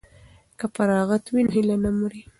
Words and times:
که 0.59 0.65
فراغت 0.75 1.23
وي 1.29 1.41
نو 1.45 1.51
هیله 1.55 1.75
نه 1.83 1.91
مري. 1.99 2.21